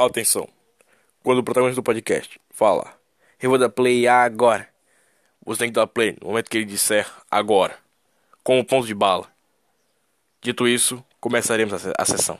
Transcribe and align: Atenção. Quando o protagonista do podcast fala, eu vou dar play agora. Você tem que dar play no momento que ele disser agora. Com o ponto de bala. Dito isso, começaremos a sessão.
Atenção. 0.00 0.48
Quando 1.24 1.38
o 1.38 1.42
protagonista 1.42 1.80
do 1.80 1.84
podcast 1.84 2.40
fala, 2.50 2.94
eu 3.42 3.50
vou 3.50 3.58
dar 3.58 3.68
play 3.68 4.06
agora. 4.06 4.68
Você 5.44 5.58
tem 5.58 5.70
que 5.70 5.74
dar 5.74 5.88
play 5.88 6.16
no 6.20 6.28
momento 6.28 6.48
que 6.48 6.56
ele 6.56 6.64
disser 6.64 7.04
agora. 7.28 7.76
Com 8.44 8.60
o 8.60 8.64
ponto 8.64 8.86
de 8.86 8.94
bala. 8.94 9.26
Dito 10.40 10.68
isso, 10.68 11.04
começaremos 11.20 11.84
a 11.98 12.04
sessão. 12.04 12.38